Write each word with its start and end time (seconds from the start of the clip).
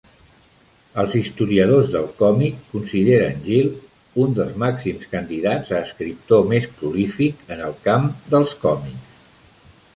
Els 1.01 1.17
historiadors 1.17 1.91
del 1.95 2.07
còmic 2.21 2.63
consideren 2.71 3.37
Gill 3.45 3.69
un 4.25 4.33
dels 4.41 4.57
màxims 4.65 5.07
candidats 5.13 5.77
a 5.77 5.85
escriptor 5.91 6.45
més 6.55 6.69
prolífic 6.81 7.49
en 7.57 7.65
el 7.71 7.81
camp 7.89 8.13
dels 8.35 8.59
còmics. 8.69 9.75